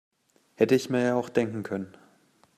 Hätte 0.55 0.73
ich 0.73 0.89
mir 0.89 1.03
ja 1.03 1.13
auch 1.15 1.29
denken 1.29 1.61
können. 1.61 1.95